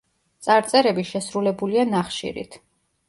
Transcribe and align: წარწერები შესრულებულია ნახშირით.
წარწერები 0.47 1.05
შესრულებულია 1.09 1.85
ნახშირით. 1.93 2.59